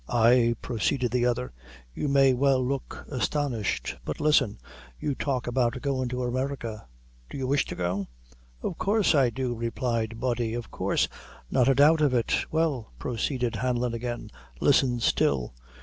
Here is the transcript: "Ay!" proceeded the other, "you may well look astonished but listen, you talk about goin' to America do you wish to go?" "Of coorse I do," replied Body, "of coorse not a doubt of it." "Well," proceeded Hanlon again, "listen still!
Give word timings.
"Ay!" 0.09 0.55
proceeded 0.63 1.11
the 1.11 1.27
other, 1.27 1.53
"you 1.93 2.07
may 2.07 2.33
well 2.33 2.65
look 2.65 3.05
astonished 3.11 3.97
but 4.03 4.19
listen, 4.19 4.57
you 4.99 5.13
talk 5.13 5.45
about 5.45 5.79
goin' 5.79 6.09
to 6.09 6.23
America 6.23 6.87
do 7.29 7.37
you 7.37 7.45
wish 7.45 7.65
to 7.65 7.75
go?" 7.75 8.07
"Of 8.63 8.79
coorse 8.79 9.13
I 9.13 9.29
do," 9.29 9.53
replied 9.53 10.19
Body, 10.19 10.55
"of 10.55 10.71
coorse 10.71 11.07
not 11.51 11.69
a 11.69 11.75
doubt 11.75 12.01
of 12.01 12.15
it." 12.15 12.51
"Well," 12.51 12.91
proceeded 12.97 13.57
Hanlon 13.57 13.93
again, 13.93 14.31
"listen 14.59 14.99
still! 14.99 15.53